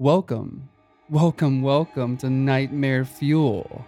Welcome, 0.00 0.70
welcome, 1.08 1.62
welcome 1.62 2.16
to 2.16 2.28
Nightmare 2.28 3.04
Fuel. 3.04 3.84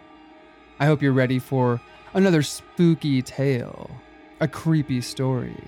I 0.78 0.86
hope 0.86 1.02
you're 1.02 1.10
ready 1.10 1.40
for 1.40 1.80
another 2.14 2.44
spooky 2.44 3.22
tale, 3.22 3.90
a 4.38 4.46
creepy 4.46 5.00
story, 5.00 5.60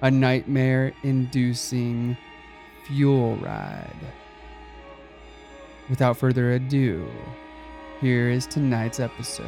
a 0.00 0.10
nightmare 0.10 0.94
inducing 1.02 2.16
fuel 2.86 3.36
ride. 3.36 3.90
Without 5.90 6.16
further 6.16 6.52
ado, 6.52 7.06
here 8.00 8.30
is 8.30 8.46
tonight's 8.46 8.98
episode 8.98 9.44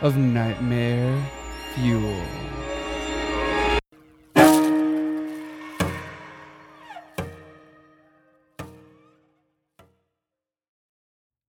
of 0.00 0.16
Nightmare 0.16 1.24
Fuel. 1.76 2.20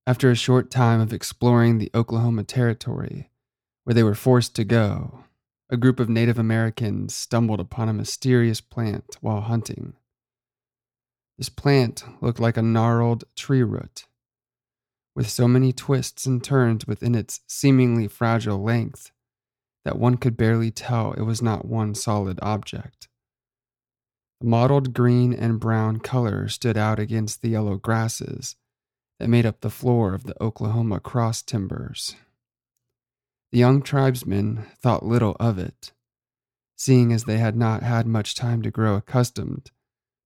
After 0.07 0.31
a 0.31 0.35
short 0.35 0.71
time 0.71 1.01
of 1.01 1.11
exploring 1.11 1.79
the 1.79 1.91
Oklahoma 1.93 2.45
Territory, 2.45 3.29
where 3.83 3.93
they 3.93 4.03
were 4.03 4.15
forced 4.15 4.55
to 4.55 4.63
go, 4.63 5.25
a 5.69 5.75
group 5.75 5.99
of 5.99 6.07
Native 6.07 6.39
Americans 6.39 7.13
stumbled 7.13 7.59
upon 7.59 7.89
a 7.89 7.93
mysterious 7.93 8.61
plant 8.61 9.17
while 9.19 9.41
hunting. 9.41 9.95
This 11.37 11.49
plant 11.49 12.05
looked 12.21 12.39
like 12.39 12.55
a 12.55 12.61
gnarled 12.61 13.25
tree 13.35 13.63
root, 13.63 14.05
with 15.13 15.29
so 15.29 15.45
many 15.45 15.73
twists 15.73 16.25
and 16.25 16.41
turns 16.41 16.87
within 16.87 17.13
its 17.13 17.41
seemingly 17.45 18.07
fragile 18.07 18.63
length 18.63 19.11
that 19.83 19.99
one 19.99 20.15
could 20.15 20.37
barely 20.37 20.71
tell 20.71 21.11
it 21.11 21.23
was 21.23 21.41
not 21.41 21.65
one 21.65 21.93
solid 21.93 22.39
object. 22.41 23.09
The 24.39 24.47
mottled 24.47 24.93
green 24.93 25.33
and 25.33 25.59
brown 25.59 25.99
color 25.99 26.47
stood 26.47 26.77
out 26.77 26.97
against 26.97 27.41
the 27.41 27.49
yellow 27.49 27.75
grasses 27.75 28.55
that 29.19 29.29
made 29.29 29.45
up 29.45 29.61
the 29.61 29.69
floor 29.69 30.13
of 30.13 30.23
the 30.23 30.41
Oklahoma 30.41 30.99
cross 30.99 31.41
timbers. 31.41 32.15
The 33.51 33.59
young 33.59 33.81
tribesmen 33.81 34.65
thought 34.81 35.05
little 35.05 35.35
of 35.39 35.57
it, 35.57 35.93
seeing 36.75 37.11
as 37.11 37.23
they 37.23 37.37
had 37.37 37.55
not 37.55 37.81
had 37.81 38.05
much 38.05 38.35
time 38.35 38.61
to 38.61 38.71
grow 38.71 38.95
accustomed 38.95 39.71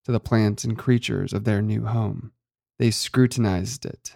to 0.04 0.12
the 0.12 0.20
plants 0.20 0.64
and 0.64 0.76
creatures 0.76 1.32
of 1.32 1.44
their 1.44 1.62
new 1.62 1.84
home. 1.84 2.32
They 2.78 2.90
scrutinized 2.90 3.86
it. 3.86 4.14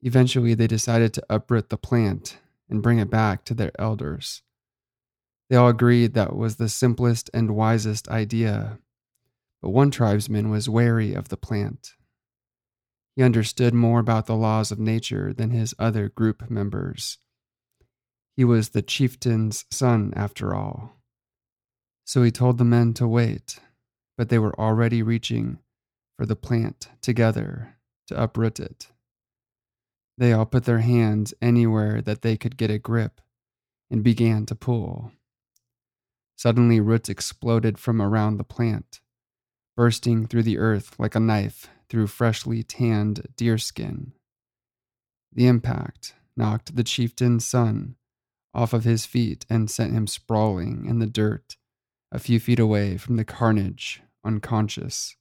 Eventually, 0.00 0.54
they 0.54 0.68
decided 0.68 1.12
to 1.14 1.26
uproot 1.28 1.70
the 1.70 1.76
plant 1.76 2.38
and 2.70 2.82
bring 2.82 2.98
it 2.98 3.10
back 3.10 3.44
to 3.46 3.54
their 3.54 3.72
elders. 3.78 4.42
They 5.50 5.56
all 5.56 5.68
agreed 5.68 6.14
that 6.14 6.36
was 6.36 6.56
the 6.56 6.68
simplest 6.68 7.30
and 7.34 7.56
wisest 7.56 8.08
idea, 8.08 8.78
but 9.60 9.70
one 9.70 9.90
tribesman 9.90 10.50
was 10.50 10.68
wary 10.68 11.14
of 11.14 11.30
the 11.30 11.36
plant. 11.36 11.94
He 13.18 13.24
understood 13.24 13.74
more 13.74 13.98
about 13.98 14.26
the 14.26 14.36
laws 14.36 14.70
of 14.70 14.78
nature 14.78 15.32
than 15.32 15.50
his 15.50 15.74
other 15.76 16.08
group 16.08 16.48
members. 16.48 17.18
He 18.36 18.44
was 18.44 18.68
the 18.68 18.80
chieftain's 18.80 19.64
son, 19.72 20.12
after 20.14 20.54
all. 20.54 21.00
So 22.04 22.22
he 22.22 22.30
told 22.30 22.58
the 22.58 22.64
men 22.64 22.94
to 22.94 23.08
wait, 23.08 23.58
but 24.16 24.28
they 24.28 24.38
were 24.38 24.56
already 24.56 25.02
reaching 25.02 25.58
for 26.16 26.26
the 26.26 26.36
plant 26.36 26.90
together 27.00 27.74
to 28.06 28.22
uproot 28.22 28.60
it. 28.60 28.86
They 30.16 30.32
all 30.32 30.46
put 30.46 30.62
their 30.62 30.78
hands 30.78 31.34
anywhere 31.42 32.00
that 32.00 32.22
they 32.22 32.36
could 32.36 32.56
get 32.56 32.70
a 32.70 32.78
grip 32.78 33.20
and 33.90 34.04
began 34.04 34.46
to 34.46 34.54
pull. 34.54 35.10
Suddenly, 36.36 36.78
roots 36.78 37.08
exploded 37.08 37.80
from 37.80 38.00
around 38.00 38.36
the 38.36 38.44
plant, 38.44 39.00
bursting 39.76 40.28
through 40.28 40.44
the 40.44 40.58
earth 40.58 40.94
like 41.00 41.16
a 41.16 41.20
knife 41.20 41.68
through 41.88 42.06
freshly 42.06 42.62
tanned 42.62 43.26
deerskin. 43.36 44.12
The 45.32 45.46
impact 45.46 46.14
knocked 46.36 46.76
the 46.76 46.84
chieftain's 46.84 47.44
son 47.44 47.96
off 48.54 48.72
of 48.72 48.84
his 48.84 49.06
feet 49.06 49.44
and 49.48 49.70
sent 49.70 49.92
him 49.92 50.06
sprawling 50.06 50.86
in 50.86 50.98
the 50.98 51.06
dirt 51.06 51.56
a 52.10 52.18
few 52.18 52.40
feet 52.40 52.58
away 52.58 52.96
from 52.96 53.16
the 53.16 53.24
carnage, 53.24 54.02
unconscious. 54.24 55.16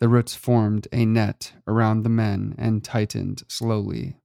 The 0.00 0.08
roots 0.08 0.34
formed 0.34 0.86
a 0.92 1.04
net 1.04 1.54
around 1.66 2.02
the 2.02 2.10
men 2.10 2.54
and 2.58 2.84
tightened 2.84 3.42
slowly. 3.48 4.18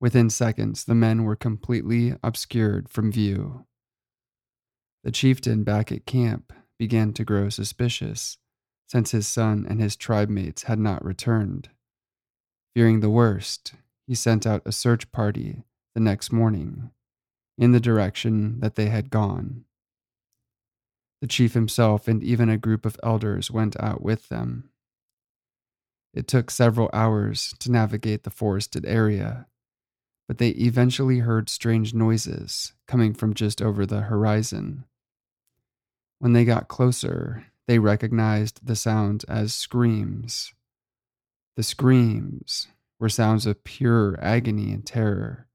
Within 0.00 0.30
seconds, 0.30 0.84
the 0.84 0.94
men 0.94 1.24
were 1.24 1.36
completely 1.36 2.14
obscured 2.22 2.88
from 2.88 3.12
view. 3.12 3.66
The 5.04 5.12
chieftain 5.12 5.62
back 5.62 5.92
at 5.92 6.06
camp 6.06 6.52
began 6.78 7.12
to 7.14 7.24
grow 7.24 7.48
suspicious 7.48 8.38
since 8.86 9.10
his 9.10 9.26
son 9.26 9.66
and 9.68 9.80
his 9.80 9.96
tribe 9.96 10.28
mates 10.28 10.64
had 10.64 10.78
not 10.78 11.04
returned. 11.04 11.68
Fearing 12.74 13.00
the 13.00 13.10
worst, 13.10 13.74
he 14.06 14.14
sent 14.14 14.46
out 14.46 14.62
a 14.64 14.72
search 14.72 15.10
party 15.12 15.64
the 15.94 16.00
next 16.00 16.32
morning 16.32 16.90
in 17.58 17.72
the 17.72 17.80
direction 17.80 18.60
that 18.60 18.74
they 18.74 18.86
had 18.86 19.10
gone. 19.10 19.64
The 21.20 21.26
chief 21.26 21.54
himself 21.54 22.06
and 22.06 22.22
even 22.22 22.48
a 22.48 22.58
group 22.58 22.84
of 22.84 23.00
elders 23.02 23.50
went 23.50 23.80
out 23.80 24.02
with 24.02 24.28
them. 24.28 24.70
It 26.12 26.28
took 26.28 26.50
several 26.50 26.90
hours 26.92 27.54
to 27.60 27.72
navigate 27.72 28.24
the 28.24 28.30
forested 28.30 28.84
area, 28.86 29.46
but 30.28 30.38
they 30.38 30.50
eventually 30.50 31.20
heard 31.20 31.48
strange 31.48 31.94
noises 31.94 32.74
coming 32.86 33.14
from 33.14 33.34
just 33.34 33.60
over 33.60 33.86
the 33.86 34.02
horizon. 34.02 34.84
When 36.18 36.32
they 36.32 36.44
got 36.44 36.68
closer, 36.68 37.46
they 37.66 37.78
recognized 37.78 38.66
the 38.66 38.76
sounds 38.76 39.24
as 39.24 39.54
screams. 39.54 40.52
The 41.56 41.62
screams 41.62 42.68
were 43.00 43.08
sounds 43.08 43.46
of 43.46 43.64
pure 43.64 44.16
agony 44.20 44.72
and 44.72 44.86
terror, 44.86 45.48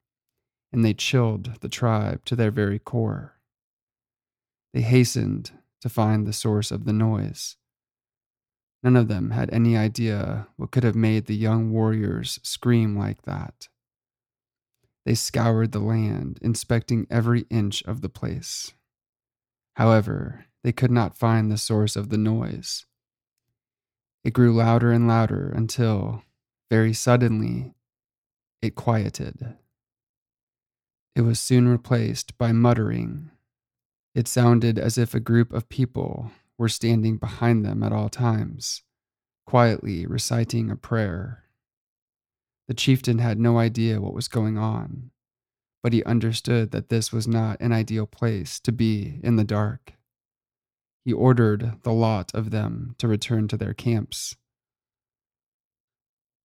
and 0.72 0.84
they 0.84 0.94
chilled 0.94 1.60
the 1.62 1.70
tribe 1.70 2.26
to 2.26 2.36
their 2.36 2.52
very 2.52 2.80
core. 2.80 3.40
They 4.74 4.82
hastened 4.82 5.52
to 5.82 5.90
find 5.90 6.26
the 6.26 6.34
source 6.34 6.72
of 6.72 6.86
the 6.86 6.94
noise. 6.94 7.58
None 8.84 8.96
of 8.96 9.08
them 9.08 9.32
had 9.32 9.54
any 9.54 9.78
idea 9.78 10.48
what 10.58 10.72
could 10.72 10.84
have 10.84 10.96
made 10.96 11.26
the 11.26 11.36
young 11.36 11.72
warriors 11.72 12.40
scream 12.44 12.98
like 12.98 13.24
that. 13.24 13.68
They 15.06 15.16
scoured 15.16 15.72
the 15.72 15.80
land, 15.80 16.40
inspecting 16.42 17.08
every 17.10 17.42
inch 17.50 17.84
of 17.84 18.02
the 18.02 18.10
place. 18.10 18.74
However, 19.76 20.46
they 20.64 20.72
could 20.72 20.92
not 20.92 21.18
find 21.18 21.52
the 21.52 21.58
source 21.58 21.96
of 21.96 22.10
the 22.10 22.18
noise. 22.18 22.86
It 24.24 24.34
grew 24.34 24.54
louder 24.54 24.92
and 24.92 25.08
louder 25.08 25.52
until, 25.56 26.24
very 26.70 26.94
suddenly, 26.94 27.74
it 28.62 28.76
quieted. 28.76 29.56
It 31.16 31.22
was 31.22 31.40
soon 31.40 31.68
replaced 31.68 32.38
by 32.38 32.52
muttering. 32.52 33.32
It 34.14 34.28
sounded 34.28 34.78
as 34.78 34.98
if 34.98 35.14
a 35.14 35.20
group 35.20 35.52
of 35.52 35.70
people 35.70 36.32
were 36.58 36.70
standing 36.70 37.18
behind 37.18 37.66
them 37.66 37.82
at 37.82 37.92
all 37.92 38.10
times, 38.10 38.84
quietly 39.48 40.06
reciting 40.06 40.70
a 40.70 40.76
prayer. 40.76 41.46
The 42.68 42.76
chieftain 42.76 43.18
had 43.18 43.40
no 43.40 43.58
idea 43.58 44.00
what 44.00 44.14
was 44.14 44.28
going 44.28 44.58
on, 44.58 45.10
but 45.82 45.94
he 45.94 46.04
understood 46.04 46.72
that 46.72 46.90
this 46.90 47.12
was 47.12 47.28
not 47.28 47.60
an 47.60 47.74
ideal 47.74 48.06
place 48.06 48.60
to 48.60 48.72
be 48.72 49.20
in 49.24 49.36
the 49.38 49.44
dark 49.44 49.94
he 51.04 51.14
ordered 51.14 51.74
the 51.84 51.94
lot 51.94 52.32
of 52.34 52.52
them 52.52 52.96
to 53.00 53.08
return 53.08 53.48
to 53.48 53.58
their 53.58 53.74
camps. 53.74 54.36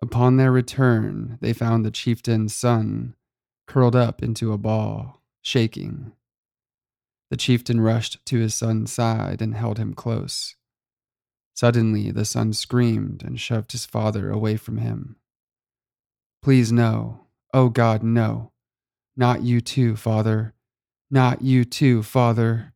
Upon 0.01 0.37
their 0.37 0.53
return, 0.53 1.39
they 1.41 1.53
found 1.53 1.85
the 1.85 1.91
chieftain's 1.91 2.55
son 2.55 3.15
curled 3.67 3.97
up 3.97 4.23
into 4.23 4.53
a 4.53 4.59
ball, 4.59 5.23
shaking. 5.43 6.13
The 7.31 7.37
chieftain 7.37 7.81
rushed 7.81 8.25
to 8.27 8.39
his 8.39 8.55
son's 8.55 8.93
side 8.93 9.43
and 9.43 9.55
held 9.55 9.79
him 9.79 9.95
close. 9.95 10.55
Suddenly, 11.55 12.11
the 12.11 12.25
son 12.25 12.53
screamed 12.53 13.23
and 13.25 13.41
shoved 13.41 13.73
his 13.73 13.87
father 13.87 14.31
away 14.31 14.57
from 14.57 14.77
him. 14.79 15.17
Please, 16.43 16.71
no. 16.71 17.27
Oh 17.53 17.71
God, 17.71 18.03
no. 18.03 18.53
Not 19.17 19.43
you 19.43 19.61
too, 19.61 19.97
father. 19.97 20.55
Not 21.11 21.43
you 21.43 21.65
too, 21.65 22.03
father. 22.03 22.75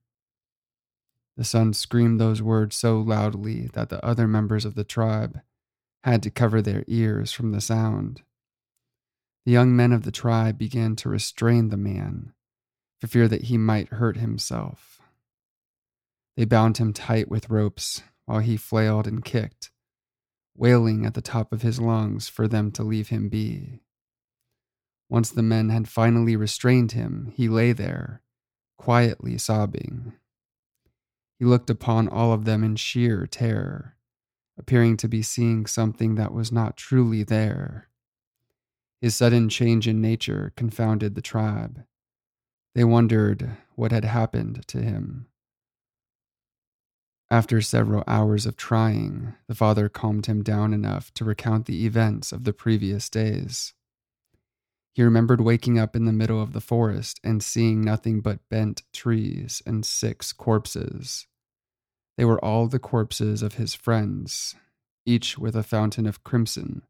The 1.41 1.47
son 1.47 1.73
screamed 1.73 2.21
those 2.21 2.43
words 2.43 2.77
so 2.77 3.01
loudly 3.01 3.71
that 3.73 3.89
the 3.89 4.05
other 4.05 4.29
members 4.29 4.67
of 4.67 4.75
the 4.75 4.85
tribe 4.85 5.41
had 6.05 6.23
to 6.25 6.31
cover 6.31 6.61
their 6.61 6.85
ears 6.87 7.33
from 7.33 7.53
the 7.53 7.63
sound. 7.63 8.21
The 9.47 9.53
young 9.53 9.75
men 9.75 9.91
of 9.91 10.03
the 10.03 10.11
tribe 10.11 10.59
began 10.59 10.97
to 10.97 11.09
restrain 11.09 11.71
the 11.71 11.79
man 11.79 12.35
for 13.01 13.07
fear 13.07 13.27
that 13.27 13.45
he 13.45 13.57
might 13.57 13.89
hurt 13.89 14.19
himself. 14.19 15.01
They 16.37 16.45
bound 16.45 16.77
him 16.77 16.93
tight 16.93 17.31
with 17.31 17.49
ropes 17.49 18.03
while 18.27 18.41
he 18.41 18.59
flailed 18.59 19.07
and 19.07 19.25
kicked, 19.25 19.71
wailing 20.55 21.07
at 21.07 21.15
the 21.15 21.23
top 21.23 21.55
of 21.55 21.63
his 21.63 21.81
lungs 21.81 22.29
for 22.29 22.49
them 22.49 22.71
to 22.73 22.83
leave 22.83 23.09
him 23.09 23.31
be. 23.31 23.81
Once 25.09 25.31
the 25.31 25.43
men 25.43 25.71
had 25.71 25.89
finally 25.89 26.37
restrained 26.37 26.93
him, 26.93 27.33
he 27.35 27.49
lay 27.49 27.73
there, 27.73 28.21
quietly 28.77 29.39
sobbing. 29.39 30.13
He 31.41 31.47
looked 31.47 31.71
upon 31.71 32.07
all 32.07 32.35
of 32.35 32.45
them 32.45 32.63
in 32.63 32.77
sheer 32.77 33.27
terror, 33.27 33.97
appearing 34.59 34.99
to 34.99 35.09
be 35.09 35.23
seeing 35.23 35.65
something 35.65 36.17
that 36.17 36.35
was 36.35 36.53
not 36.53 36.77
truly 36.77 37.23
there. 37.23 37.89
His 39.01 39.17
sudden 39.17 39.49
change 39.49 39.89
in 39.89 40.03
nature 40.03 40.53
confounded 40.55 41.15
the 41.15 41.23
tribe. 41.23 41.87
They 42.75 42.85
wondered 42.85 43.57
what 43.75 43.91
had 43.91 44.05
happened 44.05 44.67
to 44.69 44.83
him. 44.83 45.29
After 47.31 47.63
several 47.63 48.05
hours 48.07 48.45
of 48.45 48.59
trying, 48.59 49.33
the 49.49 49.55
father 49.55 49.89
calmed 49.89 50.27
him 50.27 50.43
down 50.43 50.75
enough 50.75 51.11
to 51.15 51.25
recount 51.25 51.65
the 51.65 51.87
events 51.87 52.33
of 52.33 52.45
the 52.45 52.53
previous 52.53 53.09
days. 53.09 53.73
He 54.93 55.03
remembered 55.03 55.41
waking 55.41 55.79
up 55.79 55.97
in 55.97 56.05
the 56.05 56.13
middle 56.13 56.43
of 56.43 56.53
the 56.53 56.61
forest 56.61 57.19
and 57.25 57.43
seeing 57.43 57.81
nothing 57.81 58.21
but 58.21 58.47
bent 58.51 58.83
trees 58.93 59.63
and 59.65 59.87
six 59.87 60.35
corpses. 60.35 61.27
They 62.21 62.27
were 62.27 62.45
all 62.45 62.67
the 62.67 62.79
corpses 62.79 63.41
of 63.41 63.55
his 63.55 63.75
friends, 63.75 64.55
each 65.07 65.39
with 65.39 65.57
a 65.57 65.63
fountain 65.63 66.05
of 66.05 66.23
crimson 66.23 66.83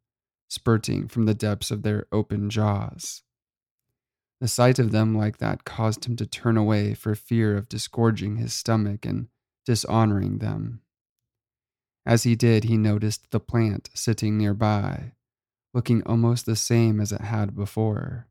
spurting 0.49 1.07
from 1.07 1.27
the 1.27 1.35
depths 1.35 1.71
of 1.71 1.85
their 1.85 2.07
open 2.11 2.51
jaws. 2.51 3.23
The 4.41 4.49
sight 4.49 4.81
of 4.81 4.91
them 4.91 5.15
like 5.15 5.39
that 5.39 5.65
caused 5.65 6.05
him 6.05 6.17
to 6.17 6.27
turn 6.27 6.57
away 6.57 6.95
for 6.95 7.15
fear 7.15 7.57
of 7.57 7.69
disgorging 7.69 8.39
his 8.39 8.53
stomach 8.53 9.07
and 9.07 9.29
dishonoring 9.65 10.39
them. 10.39 10.81
As 12.05 12.25
he 12.25 12.35
did, 12.35 12.65
he 12.65 12.77
noticed 12.77 13.31
the 13.31 13.39
plant 13.39 13.89
sitting 13.95 14.37
nearby, 14.37 15.13
looking 15.73 16.03
almost 16.03 16.45
the 16.45 16.57
same 16.57 17.01
as 17.01 17.13
it 17.13 17.21
had 17.21 17.55
before. 17.55 18.27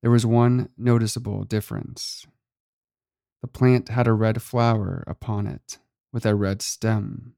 There 0.00 0.10
was 0.10 0.24
one 0.24 0.70
noticeable 0.78 1.44
difference. 1.44 2.26
The 3.46 3.52
plant 3.52 3.90
had 3.90 4.08
a 4.08 4.12
red 4.12 4.42
flower 4.42 5.04
upon 5.06 5.46
it, 5.46 5.78
with 6.12 6.26
a 6.26 6.34
red 6.34 6.60
stem. 6.62 7.36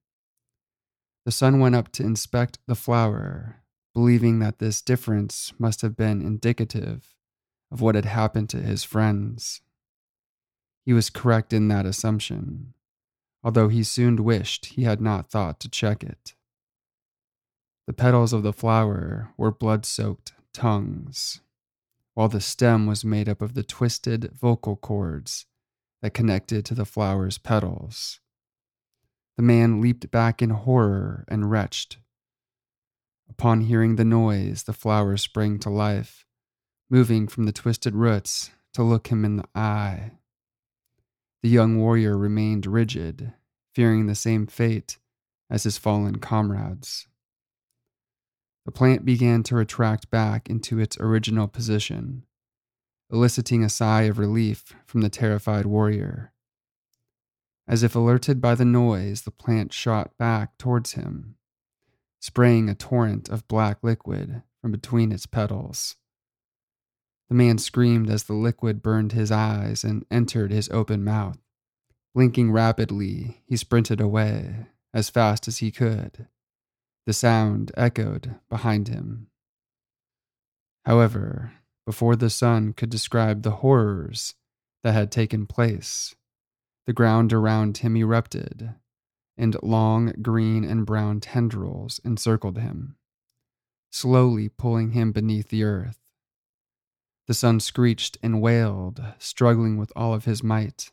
The 1.27 1.31
son 1.31 1.61
went 1.61 1.75
up 1.75 1.93
to 1.93 2.03
inspect 2.03 2.59
the 2.67 2.75
flower, 2.75 3.63
believing 3.93 4.39
that 4.39 4.59
this 4.59 4.81
difference 4.81 5.53
must 5.59 5.83
have 5.83 5.99
been 5.99 6.23
indicative 6.23 7.15
of 7.71 7.83
what 7.83 7.95
had 7.95 8.07
happened 8.07 8.49
to 8.49 8.63
his 8.63 8.85
friends. 8.85 9.61
He 10.87 10.95
was 10.95 11.11
correct 11.11 11.53
in 11.53 11.69
that 11.69 11.85
assumption, 11.85 12.73
although 13.45 13.69
he 13.69 13.83
soon 13.83 14.25
wished 14.25 14.65
he 14.65 14.85
had 14.85 15.03
not 15.03 15.29
thought 15.29 15.61
to 15.61 15.69
check 15.69 16.03
it. 16.03 16.33
The 17.87 17.93
petals 17.93 18.33
of 18.33 18.43
the 18.43 18.55
flower 18.55 19.35
were 19.37 19.53
blood 19.53 19.85
soaked 19.85 20.33
tongues, 20.55 21.43
while 22.15 22.31
the 22.31 22.41
stem 22.41 22.87
was 22.87 23.05
made 23.05 23.29
up 23.29 23.43
of 23.43 23.53
the 23.53 23.63
twisted 23.63 24.33
vocal 24.33 24.75
cords 24.75 25.45
that 26.03 26.15
connected 26.15 26.65
to 26.65 26.75
the 26.75 26.85
flower's 26.85 27.39
petals. 27.39 28.21
The 29.37 29.43
man 29.43 29.81
leaped 29.81 30.11
back 30.11 30.43
in 30.43 30.51
horror 30.51 31.25
and 31.29 31.51
retched. 31.51 31.99
Upon 33.31 33.63
hearing 33.63 33.97
the 33.97 34.05
noise, 34.05 34.65
the 34.65 34.73
flower 34.73 35.17
sprang 35.17 35.59
to 35.61 35.71
life, 35.71 36.27
moving 36.91 37.29
from 37.29 37.45
the 37.45 37.53
twisted 37.53 37.95
roots 37.95 38.51
to 38.75 38.83
look 38.83 39.09
him 39.09 39.25
in 39.25 39.37
the 39.37 39.49
eye. 39.55 40.13
The 41.43 41.49
young 41.49 41.79
warrior 41.79 42.17
remained 42.17 42.67
rigid, 42.67 43.33
fearing 43.75 44.07
the 44.07 44.15
same 44.15 44.47
fate 44.47 44.99
as 45.51 45.63
his 45.63 45.79
fallen 45.79 46.19
comrades. 46.19 47.07
The 48.65 48.73
plant 48.73 49.05
began 49.05 49.43
to 49.45 49.55
retract 49.55 50.11
back 50.11 50.51
into 50.51 50.79
its 50.79 50.99
original 50.99 51.49
position, 51.49 52.25
eliciting 53.11 53.65
a 53.65 53.69
sigh 53.69 54.03
of 54.03 54.19
relief 54.19 54.75
from 54.87 55.01
the 55.01 55.09
terrified 55.09 55.67
warrior. 55.67 56.33
As 57.67 57.83
if 57.83 57.95
alerted 57.95 58.41
by 58.41 58.55
the 58.55 58.65
noise, 58.65 59.23
the 59.23 59.31
plant 59.31 59.73
shot 59.73 60.17
back 60.19 60.57
towards 60.59 60.93
him, 60.93 61.37
spraying 62.21 62.69
a 62.69 62.75
torrent 62.75 63.29
of 63.29 63.49
black 63.49 63.79
liquid 63.83 64.43
from 64.61 64.73
between 64.73 65.13
its 65.13 65.27
petals. 65.27 65.97
The 67.29 67.35
man 67.35 67.59
screamed 67.59 68.09
as 68.09 68.25
the 68.25 68.35
liquid 68.35 68.83
burned 68.83 69.13
his 69.13 69.31
eyes 69.31 69.85
and 69.85 70.07
entered 70.11 70.51
his 70.51 70.71
open 70.71 71.05
mouth. 71.05 71.39
Blinking 72.15 72.53
rapidly, 72.53 73.43
he 73.47 73.57
sprinted 73.57 74.01
away 74.01 74.67
as 74.95 75.11
fast 75.11 75.47
as 75.47 75.59
he 75.59 75.71
could 75.71 76.27
the 77.09 77.15
sound 77.15 77.73
echoed 77.75 78.35
behind 78.51 78.89
him. 78.89 79.29
However, 80.85 81.53
before 81.89 82.17
the 82.17 82.29
son 82.29 82.75
could 82.75 82.91
describe 82.91 83.41
the 83.41 83.63
horrors 83.65 84.35
that 84.85 84.93
had 84.93 85.11
taken 85.11 85.47
place, 85.47 86.15
the 86.85 86.93
ground 86.93 87.33
around 87.33 87.79
him 87.79 87.97
erupted, 87.97 88.75
and 89.39 89.57
long 89.63 90.13
green 90.21 90.65
and 90.65 90.85
brown 90.85 91.19
tendrils 91.19 91.99
encircled 92.05 92.59
him, 92.59 92.97
slowly 93.91 94.51
pulling 94.51 94.91
him 94.91 95.13
beneath 95.13 95.49
the 95.49 95.65
earth. 95.65 95.99
The 97.27 97.33
son 97.33 97.59
screeched 97.59 98.19
and 98.23 98.43
wailed, 98.43 99.03
struggling 99.19 99.79
with 99.79 99.91
all 99.97 100.13
of 100.13 100.27
his 100.27 100.43
might. 100.43 100.93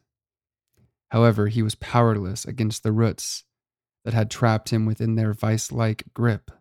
However, 1.09 1.47
he 1.47 1.61
was 1.61 1.75
powerless 1.75 2.45
against 2.45 2.83
the 2.83 2.93
roots 2.93 3.43
that 4.05 4.13
had 4.13 4.31
trapped 4.31 4.69
him 4.69 4.85
within 4.85 5.15
their 5.15 5.33
vice 5.33 5.73
like 5.73 6.05
grip. 6.13 6.51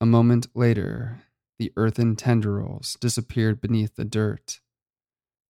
A 0.00 0.06
moment 0.06 0.46
later, 0.54 1.22
the 1.60 1.72
earthen 1.76 2.16
tendrils 2.16 2.96
disappeared 3.02 3.60
beneath 3.60 3.94
the 3.96 4.04
dirt, 4.04 4.60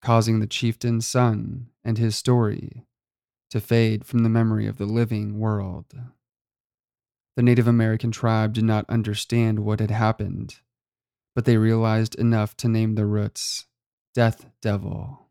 causing 0.03 0.41
the 0.41 0.47
chieftain's 0.49 1.07
son 1.07 1.69
and 1.85 1.99
his 1.99 2.17
story 2.17 2.85
to 3.49 3.61
fade 3.61 4.05
from 4.05 4.25
the 4.25 4.29
memory 4.29 4.67
of 4.67 4.77
the 4.77 4.87
living 4.87 5.39
world. 5.39 5.95
The 7.37 7.45
Native 7.45 7.69
American 7.69 8.11
tribe 8.11 8.55
did 8.55 8.65
not 8.65 8.91
understand 8.91 9.61
what 9.61 9.79
had 9.79 9.93
happened, 9.93 10.57
but 11.37 11.45
they 11.45 11.57
realized 11.57 12.17
enough 12.17 12.57
to 12.57 12.69
name 12.69 12.97
the 12.97 13.07
roots 13.07 13.67
Death 14.13 14.47
Devil. 14.61 15.29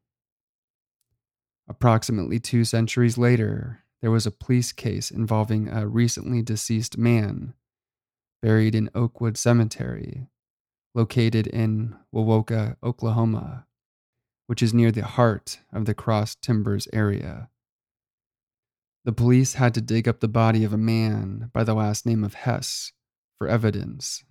Approximately 1.67 2.39
two 2.39 2.63
centuries 2.63 3.17
later, 3.17 3.83
there 4.01 4.11
was 4.11 4.25
a 4.25 4.31
police 4.31 4.71
case 4.71 5.11
involving 5.11 5.67
a 5.67 5.85
recently 5.85 6.41
deceased 6.41 6.97
man 6.97 7.53
buried 8.41 8.75
in 8.75 8.89
Oakwood 8.95 9.35
Cemetery, 9.35 10.29
located 10.95 11.47
in 11.47 11.95
Wewoka, 12.13 12.75
Oklahoma, 12.83 13.65
which 14.47 14.63
is 14.63 14.73
near 14.73 14.91
the 14.91 15.05
heart 15.05 15.59
of 15.71 15.85
the 15.85 15.93
Cross 15.93 16.35
Timbers 16.41 16.87
area. 16.91 17.49
The 19.05 19.11
police 19.11 19.53
had 19.53 19.73
to 19.75 19.81
dig 19.81 20.07
up 20.07 20.19
the 20.19 20.27
body 20.27 20.63
of 20.63 20.73
a 20.73 20.77
man 20.77 21.51
by 21.53 21.63
the 21.63 21.73
last 21.73 22.05
name 22.05 22.23
of 22.23 22.33
Hess 22.33 22.91
for 23.37 23.47
evidence. 23.47 24.23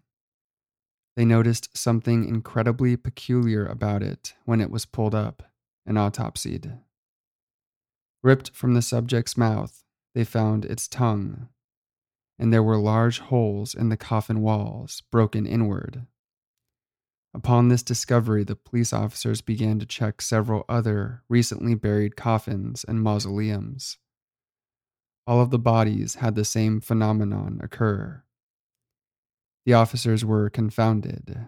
They 1.16 1.24
noticed 1.24 1.76
something 1.76 2.24
incredibly 2.24 2.96
peculiar 2.96 3.66
about 3.66 4.02
it 4.02 4.34
when 4.44 4.60
it 4.60 4.70
was 4.70 4.86
pulled 4.86 5.14
up 5.14 5.42
and 5.86 5.96
autopsied. 5.96 6.80
Ripped 8.22 8.50
from 8.50 8.74
the 8.74 8.82
subject's 8.82 9.36
mouth, 9.36 9.82
they 10.14 10.24
found 10.24 10.64
its 10.64 10.86
tongue, 10.86 11.48
and 12.38 12.52
there 12.52 12.62
were 12.62 12.76
large 12.76 13.20
holes 13.20 13.74
in 13.74 13.88
the 13.88 13.96
coffin 13.96 14.40
walls, 14.42 15.02
broken 15.10 15.46
inward. 15.46 16.06
Upon 17.38 17.68
this 17.68 17.84
discovery, 17.84 18.42
the 18.42 18.56
police 18.56 18.92
officers 18.92 19.42
began 19.42 19.78
to 19.78 19.86
check 19.86 20.20
several 20.20 20.64
other 20.68 21.22
recently 21.28 21.76
buried 21.76 22.16
coffins 22.16 22.84
and 22.88 23.00
mausoleums. 23.00 23.96
All 25.24 25.40
of 25.40 25.50
the 25.50 25.58
bodies 25.58 26.16
had 26.16 26.34
the 26.34 26.44
same 26.44 26.80
phenomenon 26.80 27.60
occur. 27.62 28.24
The 29.64 29.74
officers 29.74 30.24
were 30.24 30.50
confounded. 30.50 31.46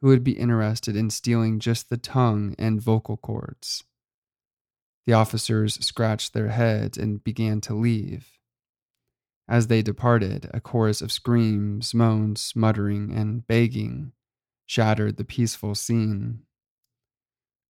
Who 0.00 0.06
would 0.06 0.22
be 0.22 0.38
interested 0.38 0.94
in 0.94 1.10
stealing 1.10 1.58
just 1.58 1.90
the 1.90 1.96
tongue 1.96 2.54
and 2.56 2.80
vocal 2.80 3.16
cords? 3.16 3.82
The 5.04 5.14
officers 5.14 5.84
scratched 5.84 6.32
their 6.32 6.50
heads 6.50 6.96
and 6.96 7.24
began 7.24 7.60
to 7.62 7.74
leave. 7.74 8.38
As 9.48 9.66
they 9.66 9.82
departed, 9.82 10.48
a 10.54 10.60
chorus 10.60 11.02
of 11.02 11.10
screams, 11.10 11.92
moans, 11.92 12.52
muttering, 12.54 13.10
and 13.10 13.44
begging 13.44 14.12
shattered 14.72 15.18
the 15.18 15.24
peaceful 15.24 15.74
scene. 15.74 16.40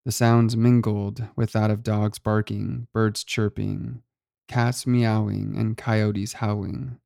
The 0.05 0.11
sounds 0.11 0.55
mingled 0.55 1.25
with 1.35 1.51
that 1.53 1.71
of 1.71 1.81
dogs 1.81 2.19
barking, 2.19 2.87
birds 2.93 3.23
chirping, 3.23 4.03
cats 4.47 4.85
meowing, 4.85 5.55
and 5.57 5.75
coyotes 5.75 6.33
howling. 6.33 6.99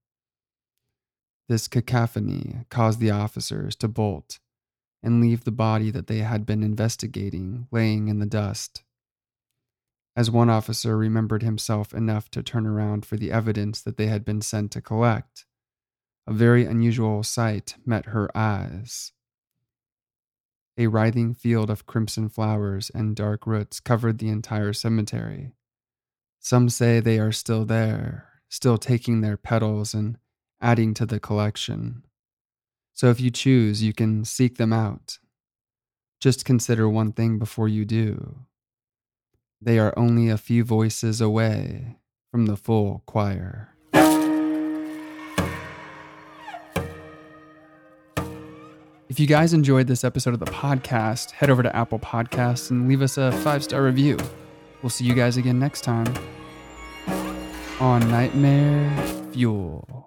This 1.47 1.69
cacophony 1.69 2.65
caused 2.69 2.99
the 2.99 3.11
officers 3.11 3.75
to 3.77 3.87
bolt 3.87 4.39
and 5.01 5.21
leave 5.21 5.43
the 5.45 5.51
body 5.51 5.91
that 5.91 6.07
they 6.07 6.19
had 6.19 6.45
been 6.45 6.63
investigating 6.63 7.67
laying 7.71 8.09
in 8.09 8.19
the 8.19 8.25
dust 8.25 8.83
as 10.15 10.31
one 10.31 10.49
officer 10.49 10.97
remembered 10.97 11.43
himself 11.43 11.93
enough 11.93 12.31
to 12.31 12.41
turn 12.41 12.65
around 12.65 13.05
for 13.05 13.17
the 13.17 13.31
evidence 13.31 13.81
that 13.81 13.97
they 13.97 14.07
had 14.07 14.23
been 14.23 14.41
sent 14.41 14.71
to 14.71 14.81
collect. 14.81 15.45
A 16.25 16.33
very 16.33 16.65
unusual 16.65 17.21
sight 17.21 17.75
met 17.85 18.07
her 18.07 18.35
eyes. 18.35 19.11
A 20.77 20.87
writhing 20.87 21.33
field 21.33 21.69
of 21.69 21.85
crimson 21.85 22.27
flowers 22.27 22.91
and 22.93 23.15
dark 23.15 23.47
roots 23.47 23.79
covered 23.79 24.17
the 24.17 24.29
entire 24.29 24.73
cemetery. 24.73 25.53
Some 26.39 26.69
say 26.69 26.99
they 26.99 27.17
are 27.17 27.31
still 27.31 27.65
there, 27.65 28.27
still 28.49 28.77
taking 28.77 29.21
their 29.21 29.37
petals 29.37 29.93
and 29.93 30.17
adding 30.61 30.93
to 30.95 31.05
the 31.05 31.19
collection. 31.19 32.03
So 32.93 33.09
if 33.09 33.19
you 33.21 33.31
choose, 33.31 33.83
you 33.83 33.93
can 33.93 34.25
seek 34.25 34.57
them 34.57 34.73
out. 34.73 35.19
Just 36.19 36.45
consider 36.45 36.89
one 36.89 37.11
thing 37.11 37.39
before 37.39 37.67
you 37.67 37.85
do. 37.85 38.39
They 39.61 39.79
are 39.79 39.93
only 39.97 40.29
a 40.29 40.37
few 40.37 40.63
voices 40.63 41.21
away 41.21 41.97
from 42.31 42.47
the 42.47 42.57
full 42.57 43.03
choir. 43.05 43.74
If 49.15 49.19
you 49.21 49.27
guys 49.27 49.53
enjoyed 49.53 49.87
this 49.87 50.03
episode 50.03 50.33
of 50.33 50.41
the 50.41 50.45
podcast, 50.45 51.31
head 51.31 51.49
over 51.49 51.63
to 51.63 51.73
Apple 51.73 51.99
Podcasts 51.99 52.69
and 52.69 52.85
leave 52.85 53.01
us 53.01 53.17
a 53.17 53.31
five 53.31 53.63
star 53.63 53.81
review. 53.81 54.17
We'll 54.81 54.89
see 54.89 55.05
you 55.05 55.13
guys 55.13 55.37
again 55.37 55.57
next 55.57 55.85
time 55.85 56.13
on 57.79 58.01
Nightmare 58.11 58.93
Fuel. 59.31 60.04